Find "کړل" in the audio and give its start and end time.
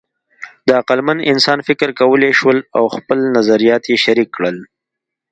4.37-4.57